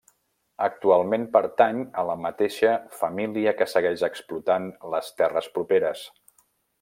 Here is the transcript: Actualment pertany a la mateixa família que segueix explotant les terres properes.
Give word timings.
Actualment 0.67 1.25
pertany 1.35 1.83
a 2.03 2.07
la 2.07 2.15
mateixa 2.23 2.73
família 3.03 3.53
que 3.61 3.67
segueix 3.77 4.05
explotant 4.11 4.69
les 4.95 5.13
terres 5.21 5.55
properes. 5.59 6.03